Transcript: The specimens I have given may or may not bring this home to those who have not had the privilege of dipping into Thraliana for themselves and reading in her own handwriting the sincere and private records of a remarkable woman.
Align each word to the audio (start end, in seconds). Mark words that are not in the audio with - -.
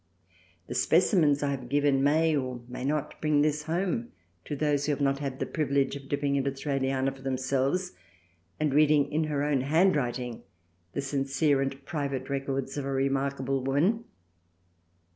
The 0.65 0.73
specimens 0.73 1.43
I 1.43 1.51
have 1.51 1.69
given 1.69 2.01
may 2.03 2.35
or 2.35 2.61
may 2.67 2.83
not 2.83 3.21
bring 3.21 3.43
this 3.43 3.61
home 3.65 4.11
to 4.45 4.55
those 4.55 4.87
who 4.87 4.91
have 4.93 4.99
not 4.99 5.19
had 5.19 5.37
the 5.37 5.45
privilege 5.45 5.95
of 5.95 6.09
dipping 6.09 6.35
into 6.35 6.49
Thraliana 6.49 7.15
for 7.15 7.21
themselves 7.21 7.91
and 8.59 8.73
reading 8.73 9.11
in 9.11 9.25
her 9.25 9.43
own 9.43 9.61
handwriting 9.61 10.41
the 10.93 11.01
sincere 11.01 11.61
and 11.61 11.85
private 11.85 12.31
records 12.31 12.77
of 12.77 12.85
a 12.85 12.91
remarkable 12.91 13.63
woman. 13.63 14.05